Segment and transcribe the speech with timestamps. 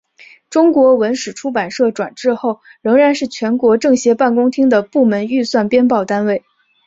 [0.49, 6.43] 中国文史出版社转制后仍然是全国政协办公厅的部门预算编报单位。